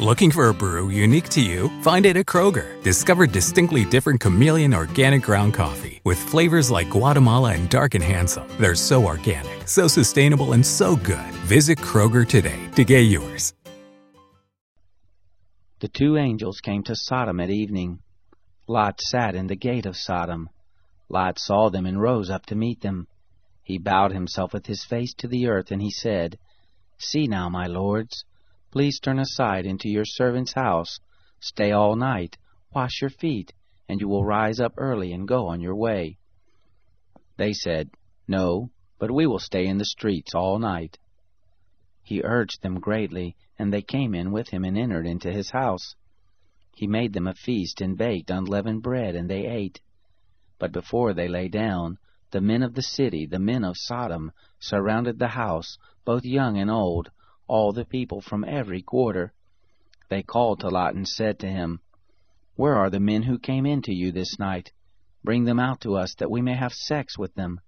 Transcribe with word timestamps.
Looking 0.00 0.30
for 0.30 0.50
a 0.50 0.54
brew 0.54 0.90
unique 0.90 1.30
to 1.30 1.40
you? 1.40 1.70
Find 1.80 2.04
it 2.04 2.18
at 2.18 2.26
Kroger. 2.26 2.82
Discover 2.82 3.28
distinctly 3.28 3.86
different 3.86 4.20
chameleon 4.20 4.74
organic 4.74 5.22
ground 5.22 5.54
coffee 5.54 6.02
with 6.04 6.18
flavors 6.18 6.70
like 6.70 6.90
Guatemala 6.90 7.54
and 7.54 7.66
Dark 7.70 7.94
and 7.94 8.04
Handsome. 8.04 8.46
They're 8.58 8.74
so 8.74 9.06
organic, 9.06 9.66
so 9.66 9.88
sustainable, 9.88 10.52
and 10.52 10.66
so 10.66 10.96
good. 10.96 11.32
Visit 11.46 11.78
Kroger 11.78 12.28
today 12.28 12.68
to 12.74 12.84
get 12.84 13.04
yours. 13.04 13.54
The 15.80 15.88
two 15.88 16.18
angels 16.18 16.60
came 16.60 16.82
to 16.82 16.94
Sodom 16.94 17.40
at 17.40 17.48
evening. 17.48 18.00
Lot 18.66 19.00
sat 19.00 19.34
in 19.34 19.46
the 19.46 19.56
gate 19.56 19.86
of 19.86 19.96
Sodom. 19.96 20.50
Lot 21.08 21.38
saw 21.38 21.70
them 21.70 21.86
and 21.86 21.98
rose 21.98 22.28
up 22.28 22.44
to 22.46 22.54
meet 22.54 22.82
them. 22.82 23.06
He 23.62 23.78
bowed 23.78 24.12
himself 24.12 24.52
with 24.52 24.66
his 24.66 24.84
face 24.84 25.14
to 25.14 25.26
the 25.26 25.46
earth, 25.46 25.70
and 25.70 25.80
he 25.80 25.90
said, 25.90 26.38
See 26.98 27.26
now, 27.26 27.48
my 27.48 27.66
lords, 27.66 28.26
please 28.76 29.00
turn 29.00 29.18
aside 29.18 29.64
into 29.64 29.88
your 29.88 30.04
servant's 30.04 30.52
house, 30.52 31.00
stay 31.40 31.72
all 31.72 31.96
night, 31.96 32.36
wash 32.74 33.00
your 33.00 33.08
feet, 33.08 33.50
and 33.88 34.02
you 34.02 34.06
will 34.06 34.22
rise 34.22 34.60
up 34.60 34.74
early 34.76 35.14
and 35.14 35.26
go 35.26 35.46
on 35.46 35.62
your 35.62 35.74
way. 35.74 36.18
They 37.38 37.54
said, 37.54 37.88
No, 38.28 38.68
but 38.98 39.10
we 39.10 39.26
will 39.26 39.38
stay 39.38 39.66
in 39.66 39.78
the 39.78 39.86
streets 39.86 40.34
all 40.34 40.58
night. 40.58 40.98
He 42.02 42.20
urged 42.22 42.60
them 42.60 42.78
greatly, 42.78 43.34
and 43.58 43.72
they 43.72 43.80
came 43.80 44.14
in 44.14 44.30
with 44.30 44.50
him 44.50 44.62
and 44.62 44.76
entered 44.76 45.06
into 45.06 45.32
his 45.32 45.52
house. 45.52 45.94
He 46.74 46.86
made 46.86 47.14
them 47.14 47.26
a 47.26 47.32
feast 47.32 47.80
and 47.80 47.96
baked 47.96 48.28
unleavened 48.28 48.82
bread, 48.82 49.14
and 49.14 49.30
they 49.30 49.46
ate. 49.46 49.80
But 50.58 50.72
before 50.72 51.14
they 51.14 51.28
lay 51.28 51.48
down, 51.48 51.96
the 52.30 52.42
men 52.42 52.62
of 52.62 52.74
the 52.74 52.82
city, 52.82 53.24
the 53.24 53.38
men 53.38 53.64
of 53.64 53.78
Sodom, 53.78 54.32
surrounded 54.58 55.18
the 55.18 55.28
house, 55.28 55.78
both 56.04 56.26
young 56.26 56.58
and 56.58 56.70
old, 56.70 57.10
all 57.48 57.72
the 57.72 57.84
people 57.84 58.20
from 58.20 58.44
every 58.44 58.82
quarter. 58.82 59.32
They 60.08 60.22
called 60.22 60.60
to 60.60 60.68
Lot 60.68 60.94
and 60.94 61.06
said 61.06 61.38
to 61.40 61.48
him, 61.48 61.80
Where 62.54 62.76
are 62.76 62.90
the 62.90 63.00
men 63.00 63.22
who 63.22 63.38
came 63.38 63.66
in 63.66 63.82
to 63.82 63.94
you 63.94 64.12
this 64.12 64.38
night? 64.38 64.72
Bring 65.24 65.44
them 65.44 65.58
out 65.58 65.80
to 65.80 65.96
us, 65.96 66.14
that 66.16 66.30
we 66.30 66.42
may 66.42 66.54
have 66.54 66.72
sex 66.72 67.18
with 67.18 67.34
them. 67.34 67.60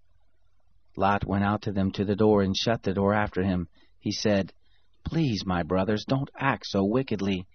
Lot 0.97 1.25
went 1.25 1.45
out 1.45 1.63
to 1.63 1.73
them 1.73 1.91
to 1.93 2.05
the 2.05 2.17
door 2.17 2.43
and 2.43 2.57
shut 2.57 2.83
the 2.83 2.95
door 2.95 3.15
after 3.15 3.43
him. 3.43 3.69
He 3.99 4.13
said, 4.13 4.53
Please, 5.05 5.45
my 5.47 5.63
brothers, 5.63 6.05
don't 6.05 6.31
act 6.37 6.67
so 6.67 6.85
wickedly. 6.85 7.47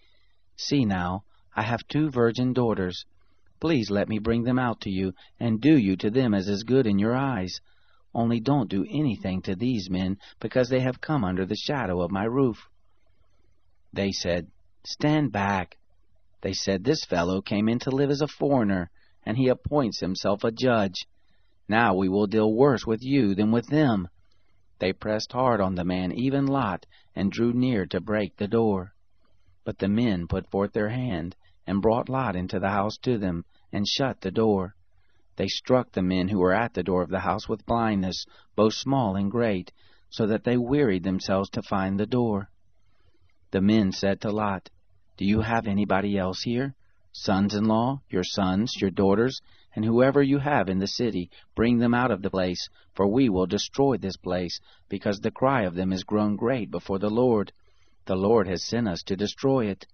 See 0.57 0.85
now, 0.85 1.23
I 1.55 1.63
have 1.63 1.87
two 1.87 2.09
virgin 2.09 2.53
daughters. 2.53 3.05
Please 3.59 3.89
let 3.89 4.09
me 4.09 4.19
bring 4.19 4.43
them 4.43 4.59
out 4.59 4.81
to 4.81 4.89
you, 4.89 5.13
and 5.39 5.61
do 5.61 5.77
you 5.77 5.95
to 5.97 6.09
them 6.09 6.33
as 6.33 6.49
is 6.49 6.63
good 6.63 6.87
in 6.87 6.99
your 6.99 7.15
eyes. 7.15 7.59
Only 8.15 8.39
don't 8.39 8.69
do 8.69 8.85
anything 8.87 9.41
to 9.43 9.55
these 9.55 9.89
men, 9.89 10.17
because 10.39 10.69
they 10.69 10.81
have 10.81 11.01
come 11.01 11.23
under 11.23 11.45
the 11.45 11.55
shadow 11.55 12.01
of 12.01 12.11
my 12.11 12.25
roof. 12.25 12.69
They 13.91 14.11
said, 14.11 14.51
Stand 14.83 15.31
back. 15.31 15.77
They 16.41 16.53
said, 16.53 16.83
This 16.83 17.05
fellow 17.05 17.41
came 17.41 17.69
in 17.69 17.79
to 17.79 17.89
live 17.89 18.11
as 18.11 18.21
a 18.21 18.27
foreigner, 18.27 18.91
and 19.25 19.37
he 19.37 19.47
appoints 19.47 19.99
himself 19.99 20.43
a 20.43 20.51
judge. 20.51 21.07
Now 21.67 21.95
we 21.95 22.09
will 22.09 22.27
deal 22.27 22.53
worse 22.53 22.85
with 22.85 23.01
you 23.01 23.33
than 23.33 23.51
with 23.51 23.67
them. 23.67 24.09
They 24.79 24.93
pressed 24.93 25.31
hard 25.31 25.61
on 25.61 25.75
the 25.75 25.85
man, 25.85 26.11
even 26.11 26.45
Lot, 26.45 26.85
and 27.15 27.31
drew 27.31 27.53
near 27.53 27.85
to 27.87 28.01
break 28.01 28.35
the 28.35 28.47
door. 28.47 28.93
But 29.63 29.77
the 29.79 29.87
men 29.87 30.27
put 30.27 30.51
forth 30.51 30.73
their 30.73 30.89
hand, 30.89 31.35
and 31.65 31.81
brought 31.81 32.09
Lot 32.09 32.35
into 32.35 32.59
the 32.59 32.69
house 32.69 32.97
to 33.03 33.17
them, 33.17 33.45
and 33.71 33.87
shut 33.87 34.21
the 34.21 34.31
door. 34.31 34.75
They 35.35 35.47
struck 35.47 35.91
the 35.91 36.03
men 36.03 36.27
who 36.27 36.39
were 36.39 36.53
at 36.53 36.73
the 36.73 36.83
door 36.83 37.01
of 37.01 37.09
the 37.09 37.21
house 37.21 37.49
with 37.49 37.65
blindness, 37.65 38.25
both 38.55 38.73
small 38.73 39.15
and 39.15 39.31
great, 39.31 39.71
so 40.09 40.27
that 40.27 40.43
they 40.43 40.57
wearied 40.57 41.03
themselves 41.03 41.49
to 41.51 41.63
find 41.63 41.99
the 41.99 42.05
door. 42.05 42.49
The 43.51 43.61
men 43.61 43.91
said 43.91 44.21
to 44.21 44.31
Lot, 44.31 44.69
Do 45.17 45.25
you 45.25 45.41
have 45.41 45.67
anybody 45.67 46.17
else 46.17 46.43
here? 46.43 46.75
Sons 47.11 47.53
in 47.55 47.65
law, 47.65 48.01
your 48.09 48.23
sons, 48.23 48.73
your 48.79 48.91
daughters, 48.91 49.41
and 49.75 49.85
whoever 49.85 50.21
you 50.21 50.39
have 50.39 50.69
in 50.69 50.79
the 50.79 50.87
city, 50.87 51.29
bring 51.55 51.77
them 51.79 51.93
out 51.93 52.11
of 52.11 52.21
the 52.21 52.29
place, 52.29 52.69
for 52.93 53.07
we 53.07 53.29
will 53.29 53.45
destroy 53.47 53.97
this 53.97 54.17
place, 54.17 54.59
because 54.89 55.19
the 55.19 55.31
cry 55.31 55.63
of 55.63 55.75
them 55.75 55.91
is 55.91 56.03
grown 56.03 56.35
great 56.35 56.69
before 56.69 56.99
the 56.99 57.09
Lord. 57.09 57.51
The 58.05 58.15
Lord 58.15 58.47
has 58.47 58.63
sent 58.63 58.87
us 58.87 59.01
to 59.03 59.15
destroy 59.15 59.67
it. 59.67 59.87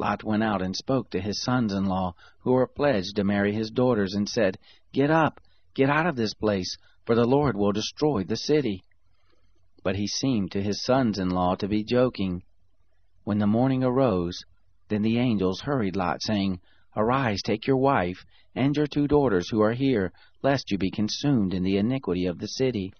Lot 0.00 0.24
went 0.24 0.42
out 0.42 0.62
and 0.62 0.74
spoke 0.74 1.10
to 1.10 1.20
his 1.20 1.42
sons 1.42 1.74
in 1.74 1.84
law, 1.84 2.14
who 2.38 2.52
were 2.52 2.66
pledged 2.66 3.16
to 3.16 3.22
marry 3.22 3.52
his 3.52 3.70
daughters, 3.70 4.14
and 4.14 4.26
said, 4.26 4.56
Get 4.94 5.10
up, 5.10 5.42
get 5.74 5.90
out 5.90 6.06
of 6.06 6.16
this 6.16 6.32
place, 6.32 6.78
for 7.04 7.14
the 7.14 7.26
Lord 7.26 7.54
will 7.54 7.72
destroy 7.72 8.24
the 8.24 8.36
city. 8.36 8.82
But 9.82 9.96
he 9.96 10.06
seemed 10.06 10.52
to 10.52 10.62
his 10.62 10.82
sons 10.82 11.18
in 11.18 11.28
law 11.28 11.54
to 11.56 11.68
be 11.68 11.84
joking. 11.84 12.44
When 13.24 13.40
the 13.40 13.46
morning 13.46 13.84
arose, 13.84 14.42
then 14.88 15.02
the 15.02 15.18
angels 15.18 15.60
hurried 15.60 15.96
Lot, 15.96 16.22
saying, 16.22 16.60
Arise, 16.96 17.42
take 17.42 17.66
your 17.66 17.76
wife, 17.76 18.24
and 18.54 18.74
your 18.74 18.86
two 18.86 19.06
daughters 19.06 19.50
who 19.50 19.60
are 19.60 19.74
here, 19.74 20.14
lest 20.42 20.70
you 20.70 20.78
be 20.78 20.90
consumed 20.90 21.52
in 21.52 21.62
the 21.62 21.76
iniquity 21.76 22.24
of 22.24 22.38
the 22.38 22.48
city. 22.48 22.94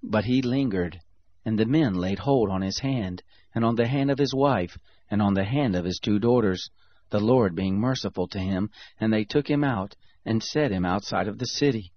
But 0.00 0.26
he 0.26 0.42
lingered, 0.42 1.00
and 1.44 1.58
the 1.58 1.66
men 1.66 1.94
laid 1.94 2.20
hold 2.20 2.50
on 2.50 2.62
his 2.62 2.78
hand, 2.78 3.24
and 3.52 3.64
on 3.64 3.74
the 3.74 3.88
hand 3.88 4.12
of 4.12 4.18
his 4.18 4.32
wife, 4.32 4.78
and 5.10 5.22
on 5.22 5.34
the 5.34 5.44
hand 5.44 5.76
of 5.76 5.84
his 5.84 5.98
two 5.98 6.18
daughters, 6.18 6.70
the 7.10 7.20
Lord 7.20 7.54
being 7.54 7.78
merciful 7.78 8.26
to 8.28 8.38
him, 8.38 8.70
and 9.00 9.12
they 9.12 9.24
took 9.24 9.48
him 9.48 9.62
out, 9.62 9.94
and 10.24 10.42
set 10.42 10.72
him 10.72 10.84
outside 10.84 11.28
of 11.28 11.38
the 11.38 11.46
city. 11.46 11.92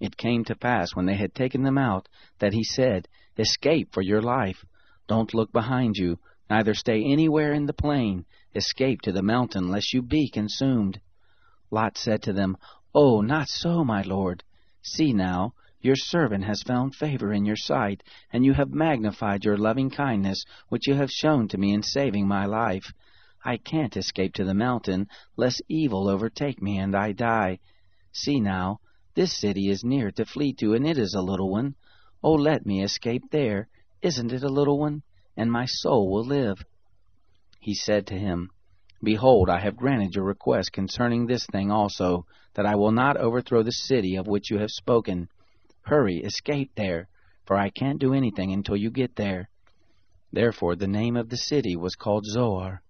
It 0.00 0.16
came 0.16 0.44
to 0.44 0.54
pass, 0.54 0.94
when 0.94 1.06
they 1.06 1.16
had 1.16 1.34
taken 1.34 1.62
them 1.62 1.78
out, 1.78 2.08
that 2.38 2.52
he 2.52 2.64
said, 2.64 3.08
Escape 3.38 3.92
for 3.92 4.02
your 4.02 4.20
life. 4.20 4.64
Don't 5.06 5.34
look 5.34 5.52
behind 5.52 5.96
you, 5.96 6.18
neither 6.50 6.74
stay 6.74 7.02
anywhere 7.02 7.52
in 7.52 7.66
the 7.66 7.72
plain. 7.72 8.26
Escape 8.54 9.00
to 9.02 9.12
the 9.12 9.22
mountain, 9.22 9.68
lest 9.68 9.92
you 9.92 10.02
be 10.02 10.28
consumed. 10.28 11.00
Lot 11.70 11.96
said 11.96 12.22
to 12.22 12.32
them, 12.32 12.56
Oh, 12.94 13.20
not 13.20 13.48
so, 13.48 13.84
my 13.84 14.02
lord. 14.02 14.44
See 14.82 15.12
now, 15.12 15.54
your 15.84 15.96
servant 15.96 16.42
has 16.44 16.62
found 16.62 16.94
favor 16.94 17.30
in 17.30 17.44
your 17.44 17.56
sight, 17.56 18.02
and 18.32 18.42
you 18.42 18.54
have 18.54 18.70
magnified 18.70 19.44
your 19.44 19.58
loving 19.58 19.90
kindness, 19.90 20.42
which 20.70 20.86
you 20.86 20.94
have 20.94 21.10
shown 21.10 21.46
to 21.46 21.58
me 21.58 21.74
in 21.74 21.82
saving 21.82 22.26
my 22.26 22.46
life. 22.46 22.94
I 23.44 23.58
can't 23.58 23.94
escape 23.94 24.32
to 24.34 24.44
the 24.44 24.54
mountain, 24.54 25.08
lest 25.36 25.60
evil 25.68 26.08
overtake 26.08 26.62
me 26.62 26.78
and 26.78 26.96
I 26.96 27.12
die. 27.12 27.58
See 28.12 28.40
now, 28.40 28.80
this 29.14 29.38
city 29.38 29.68
is 29.68 29.84
near 29.84 30.10
to 30.12 30.24
flee 30.24 30.54
to, 30.54 30.72
and 30.72 30.86
it 30.86 30.96
is 30.96 31.12
a 31.12 31.20
little 31.20 31.50
one. 31.50 31.74
Oh, 32.22 32.32
let 32.32 32.64
me 32.64 32.82
escape 32.82 33.24
there. 33.30 33.68
Isn't 34.00 34.32
it 34.32 34.42
a 34.42 34.48
little 34.48 34.78
one? 34.78 35.02
And 35.36 35.52
my 35.52 35.66
soul 35.66 36.10
will 36.10 36.24
live. 36.24 36.64
He 37.60 37.74
said 37.74 38.06
to 38.06 38.14
him, 38.14 38.48
Behold, 39.02 39.50
I 39.50 39.60
have 39.60 39.76
granted 39.76 40.14
your 40.14 40.24
request 40.24 40.72
concerning 40.72 41.26
this 41.26 41.44
thing 41.46 41.70
also, 41.70 42.24
that 42.54 42.64
I 42.64 42.74
will 42.76 42.92
not 42.92 43.18
overthrow 43.18 43.62
the 43.62 43.70
city 43.70 44.16
of 44.16 44.26
which 44.26 44.50
you 44.50 44.56
have 44.58 44.70
spoken. 44.70 45.28
Hurry, 45.86 46.22
escape 46.24 46.72
there, 46.76 47.08
for 47.44 47.56
I 47.56 47.68
can't 47.68 47.98
do 47.98 48.14
anything 48.14 48.52
until 48.52 48.76
you 48.76 48.90
get 48.90 49.16
there. 49.16 49.50
Therefore 50.32 50.76
the 50.76 50.88
name 50.88 51.14
of 51.14 51.28
the 51.28 51.36
city 51.36 51.76
was 51.76 51.94
called 51.94 52.24
Zoar. 52.24 52.82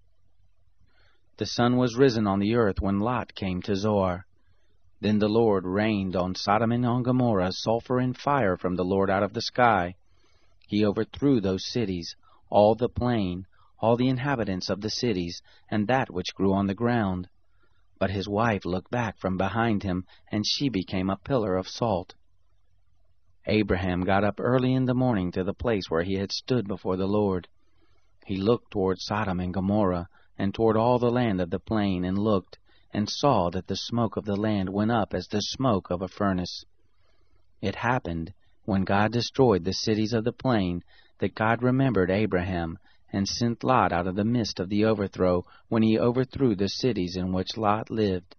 The 1.36 1.46
sun 1.46 1.76
was 1.76 1.96
risen 1.96 2.28
on 2.28 2.38
the 2.38 2.54
earth 2.54 2.80
when 2.80 3.00
Lot 3.00 3.34
came 3.34 3.60
to 3.62 3.74
Zoar. 3.74 4.26
Then 5.00 5.18
the 5.18 5.28
Lord 5.28 5.66
rained 5.66 6.14
on 6.14 6.36
Sodom 6.36 6.70
and 6.70 6.86
on 6.86 7.02
Gomorrah 7.02 7.50
sulphur 7.52 7.98
and 7.98 8.16
fire 8.16 8.56
from 8.56 8.76
the 8.76 8.84
Lord 8.84 9.10
out 9.10 9.24
of 9.24 9.32
the 9.32 9.42
sky. 9.42 9.96
He 10.68 10.84
overthrew 10.84 11.40
those 11.40 11.66
cities, 11.66 12.14
all 12.48 12.76
the 12.76 12.88
plain, 12.88 13.46
all 13.80 13.96
the 13.96 14.08
inhabitants 14.08 14.70
of 14.70 14.80
the 14.80 14.88
cities, 14.88 15.42
and 15.68 15.88
that 15.88 16.10
which 16.10 16.34
grew 16.36 16.54
on 16.54 16.68
the 16.68 16.74
ground. 16.74 17.28
But 17.98 18.12
his 18.12 18.28
wife 18.28 18.64
looked 18.64 18.92
back 18.92 19.18
from 19.18 19.36
behind 19.36 19.82
him, 19.82 20.06
and 20.30 20.46
she 20.46 20.68
became 20.68 21.10
a 21.10 21.16
pillar 21.16 21.56
of 21.56 21.66
salt. 21.66 22.14
Abraham 23.46 24.04
got 24.04 24.24
up 24.24 24.40
early 24.40 24.72
in 24.72 24.86
the 24.86 24.94
morning 24.94 25.30
to 25.32 25.44
the 25.44 25.52
place 25.52 25.90
where 25.90 26.02
he 26.02 26.14
had 26.14 26.32
stood 26.32 26.66
before 26.66 26.96
the 26.96 27.06
Lord. 27.06 27.46
He 28.24 28.36
looked 28.36 28.70
toward 28.70 29.00
Sodom 29.00 29.38
and 29.38 29.52
Gomorrah, 29.52 30.08
and 30.38 30.54
toward 30.54 30.78
all 30.78 30.98
the 30.98 31.10
land 31.10 31.40
of 31.42 31.50
the 31.50 31.58
plain, 31.58 32.04
and 32.04 32.18
looked, 32.18 32.58
and 32.92 33.08
saw 33.08 33.50
that 33.50 33.66
the 33.66 33.76
smoke 33.76 34.16
of 34.16 34.24
the 34.24 34.36
land 34.36 34.70
went 34.70 34.90
up 34.90 35.12
as 35.12 35.28
the 35.28 35.40
smoke 35.40 35.90
of 35.90 36.00
a 36.00 36.08
furnace. 36.08 36.64
It 37.60 37.74
happened, 37.76 38.32
when 38.64 38.84
God 38.84 39.12
destroyed 39.12 39.64
the 39.64 39.74
cities 39.74 40.14
of 40.14 40.24
the 40.24 40.32
plain, 40.32 40.82
that 41.18 41.34
God 41.34 41.62
remembered 41.62 42.10
Abraham, 42.10 42.78
and 43.12 43.28
sent 43.28 43.62
Lot 43.62 43.92
out 43.92 44.06
of 44.06 44.16
the 44.16 44.24
midst 44.24 44.58
of 44.58 44.70
the 44.70 44.86
overthrow, 44.86 45.44
when 45.68 45.82
he 45.82 45.98
overthrew 45.98 46.54
the 46.54 46.68
cities 46.68 47.14
in 47.14 47.32
which 47.32 47.58
Lot 47.58 47.90
lived. 47.90 48.36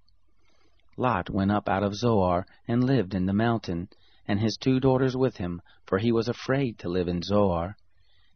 Lot 0.97 1.29
went 1.29 1.51
up 1.51 1.69
out 1.69 1.83
of 1.83 1.93
Zoar, 1.93 2.47
and 2.67 2.83
lived 2.83 3.13
in 3.13 3.27
the 3.27 3.33
mountain, 3.33 3.87
and 4.27 4.39
his 4.39 4.57
two 4.57 4.79
daughters 4.79 5.15
with 5.15 5.37
him, 5.37 5.61
for 5.85 5.99
he 5.99 6.11
was 6.11 6.27
afraid 6.27 6.77
to 6.79 6.89
live 6.89 7.07
in 7.07 7.21
Zoar. 7.21 7.75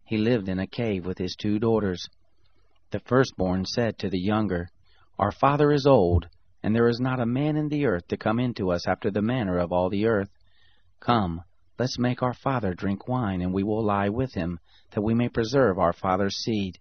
He 0.03 0.17
lived 0.17 0.49
in 0.49 0.59
a 0.59 0.67
cave 0.67 1.05
with 1.05 1.17
his 1.17 1.35
two 1.35 1.59
daughters. 1.59 2.07
The 2.91 2.99
firstborn 2.99 3.65
said 3.65 3.97
to 3.99 4.09
the 4.09 4.19
younger, 4.19 4.69
Our 5.17 5.31
father 5.31 5.71
is 5.71 5.85
old, 5.85 6.27
and 6.63 6.75
there 6.75 6.87
is 6.87 6.99
not 6.99 7.19
a 7.19 7.25
man 7.25 7.55
in 7.55 7.69
the 7.69 7.85
earth 7.85 8.07
to 8.07 8.17
come 8.17 8.39
in 8.39 8.53
to 8.55 8.71
us 8.71 8.87
after 8.87 9.11
the 9.11 9.21
manner 9.21 9.57
of 9.57 9.71
all 9.71 9.89
the 9.89 10.05
earth. 10.05 10.31
Come, 10.99 11.43
let's 11.77 11.99
make 11.99 12.21
our 12.21 12.33
father 12.33 12.73
drink 12.73 13.07
wine, 13.07 13.41
and 13.41 13.53
we 13.53 13.63
will 13.63 13.83
lie 13.83 14.09
with 14.09 14.33
him, 14.33 14.59
that 14.91 15.01
we 15.01 15.13
may 15.13 15.29
preserve 15.29 15.77
our 15.79 15.93
father's 15.93 16.35
seed. 16.35 16.79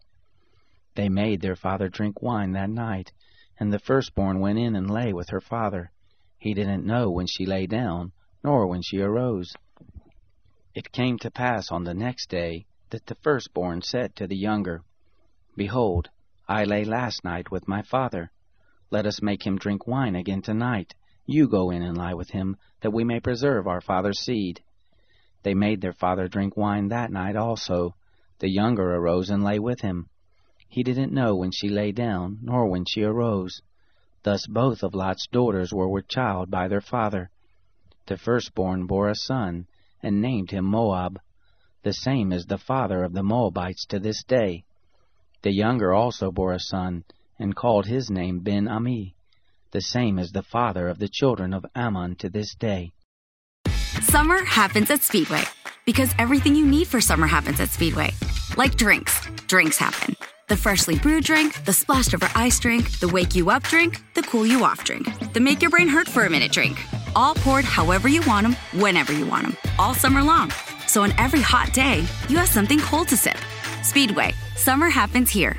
They 0.95 1.09
made 1.09 1.41
their 1.41 1.57
father 1.57 1.89
drink 1.89 2.23
wine 2.23 2.53
that 2.53 2.71
night, 2.71 3.13
and 3.61 3.73
the 3.73 3.79
firstborn 3.79 4.41
went 4.41 4.59
in 4.59 4.75
and 4.75 4.91
lay 4.91 5.13
with 5.13 5.29
her 5.31 5.41
father. 5.41 5.93
He 6.39 6.55
didn't 6.55 6.87
know 6.87 7.11
when 7.11 7.27
she 7.27 7.47
lay 7.47 7.67
down, 7.67 8.13
nor 8.43 8.67
when 8.67 8.83
she 8.83 9.01
arose. 9.01 9.53
It 10.75 10.93
came 10.93 11.19
to 11.19 11.31
pass 11.31 11.73
on 11.73 11.85
the 11.85 11.95
next 11.95 12.29
day 12.31 12.67
that 12.91 13.07
the 13.07 13.15
firstborn 13.17 13.83
said 13.83 14.15
to 14.17 14.27
the 14.27 14.37
younger, 14.37 14.83
Behold, 15.57 16.09
I 16.49 16.65
lay 16.65 16.85
last 16.85 17.25
night 17.25 17.51
with 17.51 17.69
my 17.69 17.83
father. 17.83 18.31
Let 18.91 19.07
us 19.07 19.21
make 19.21 19.47
him 19.47 19.59
drink 19.59 19.87
wine 19.87 20.15
again 20.15 20.41
tonight. 20.41 20.95
You 21.27 21.49
go 21.49 21.71
in 21.71 21.83
and 21.83 21.99
lie 21.99 22.15
with 22.15 22.31
him, 22.31 22.57
that 22.81 22.93
we 22.93 23.05
may 23.05 23.21
preserve 23.21 23.67
our 23.67 23.81
father's 23.81 24.21
seed. 24.21 24.63
They 25.43 25.55
made 25.55 25.81
their 25.81 25.93
father 25.93 26.29
drink 26.29 26.57
wine 26.57 26.89
that 26.89 27.13
night 27.13 27.37
also. 27.37 27.95
The 28.39 28.49
younger 28.49 28.95
arose 28.95 29.31
and 29.31 29.45
lay 29.45 29.59
with 29.59 29.81
him. 29.81 30.09
He 30.69 30.83
didn't 30.83 31.13
know 31.13 31.35
when 31.35 31.51
she 31.51 31.69
lay 31.69 31.93
down, 31.93 32.39
nor 32.43 32.67
when 32.67 32.85
she 32.85 33.03
arose. 33.03 33.61
Thus 34.23 34.47
both 34.47 34.83
of 34.83 34.95
Lot's 34.95 35.27
daughters 35.27 35.73
were 35.73 35.89
with 35.89 36.09
child 36.09 36.51
by 36.51 36.69
their 36.69 36.81
father. 36.81 37.31
The 38.09 38.17
firstborn 38.17 38.87
bore 38.87 39.11
a 39.11 39.15
son, 39.15 39.67
and 40.03 40.23
named 40.23 40.51
him 40.51 40.65
Moab. 40.65 41.21
The 41.83 41.93
same 41.93 42.33
is 42.33 42.47
the 42.47 42.57
father 42.57 43.05
of 43.05 43.13
the 43.13 43.23
Moabites 43.23 43.85
to 43.91 43.99
this 43.99 44.25
day. 44.25 44.65
The 45.43 45.53
younger 45.53 45.93
also 45.93 46.33
bore 46.33 46.55
a 46.55 46.59
son, 46.59 47.05
and 47.39 47.55
called 47.55 47.85
his 47.85 48.09
name 48.09 48.41
Ben 48.41 48.65
Ammi. 48.65 49.13
The 49.73 49.83
same 49.83 50.19
is 50.19 50.33
the 50.33 50.43
father 50.43 50.89
of 50.89 50.99
the 50.99 51.09
children 51.09 51.53
of 51.53 51.67
Ammon 51.75 52.17
to 52.17 52.31
this 52.31 52.55
day. 52.55 52.93
Summer 54.01 54.43
happens 54.43 54.91
at 54.91 55.03
Speedway 55.03 55.43
because 55.85 56.15
everything 56.19 56.55
you 56.55 56.65
need 56.65 56.89
for 56.89 57.03
summer 57.03 57.27
happens 57.27 57.61
at 57.61 57.69
Speedway. 57.69 58.13
Like 58.57 58.77
drinks, 58.77 59.21
drinks 59.49 59.77
happen. 59.77 60.17
The 60.49 60.57
freshly 60.57 60.99
brewed 60.99 61.25
drink, 61.25 61.63
the 61.67 61.75
splashed 61.75 62.15
over 62.15 62.31
ice 62.35 62.59
drink, 62.59 63.01
the 63.01 63.09
wake 63.09 63.35
you 63.35 63.51
up 63.51 63.65
drink, 63.65 64.03
the 64.15 64.23
cool 64.23 64.47
you 64.47 64.65
off 64.65 64.83
drink, 64.83 65.07
the 65.35 65.41
make 65.41 65.61
your 65.61 65.71
brain 65.71 65.89
hurt 65.89 66.09
for 66.09 66.25
a 66.25 66.31
minute 66.31 66.53
drink. 66.53 66.79
All 67.19 67.35
poured 67.35 67.65
however 67.65 68.07
you 68.07 68.23
want 68.29 68.45
them, 68.47 68.81
whenever 68.81 69.13
you 69.13 69.27
want 69.27 69.43
them, 69.43 69.57
all 69.77 69.93
summer 69.93 70.23
long. 70.23 70.53
So 70.87 71.03
on 71.03 71.11
every 71.19 71.41
hot 71.41 71.73
day, 71.73 72.07
you 72.29 72.37
have 72.37 72.47
something 72.47 72.79
cold 72.79 73.09
to 73.09 73.17
sip. 73.17 73.37
Speedway, 73.83 74.35
summer 74.55 74.89
happens 74.89 75.29
here. 75.29 75.57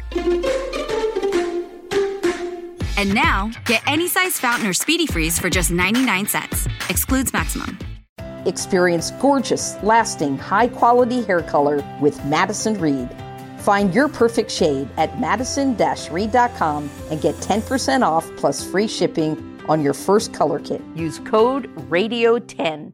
And 2.96 3.14
now, 3.14 3.52
get 3.66 3.82
any 3.88 4.08
size 4.08 4.40
fountain 4.40 4.70
or 4.70 4.74
speedy 4.74 5.06
freeze 5.06 5.38
for 5.38 5.50
just 5.50 5.70
99 5.70 6.28
cents. 6.28 6.66
Excludes 6.88 7.34
maximum. 7.34 7.78
Experience 8.46 9.12
gorgeous, 9.20 9.76
lasting, 9.84 10.38
high 10.38 10.70
quality 10.70 11.24
hair 11.24 11.42
color 11.42 11.84
with 12.00 12.24
Madison 12.24 12.80
Reed. 12.80 13.10
Find 13.58 13.94
your 13.94 14.08
perfect 14.08 14.50
shade 14.50 14.88
at 14.96 15.20
madison 15.20 15.76
reed.com 15.76 16.90
and 17.12 17.22
get 17.22 17.36
10% 17.36 18.02
off 18.02 18.26
plus 18.38 18.64
free 18.64 18.88
shipping 18.88 19.49
on 19.70 19.82
your 19.82 19.94
first 19.94 20.34
color 20.34 20.60
kit. 20.60 20.82
Use 20.96 21.20
code 21.20 21.74
RADIO10. 21.90 22.92